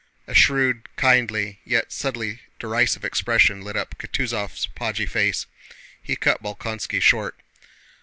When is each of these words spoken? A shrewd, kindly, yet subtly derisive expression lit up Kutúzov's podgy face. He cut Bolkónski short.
A 0.25 0.33
shrewd, 0.33 0.89
kindly, 0.95 1.59
yet 1.63 1.91
subtly 1.91 2.39
derisive 2.57 3.05
expression 3.05 3.61
lit 3.61 3.77
up 3.77 3.95
Kutúzov's 3.99 4.65
podgy 4.73 5.05
face. 5.05 5.45
He 6.01 6.15
cut 6.15 6.41
Bolkónski 6.41 6.99
short. 6.99 7.39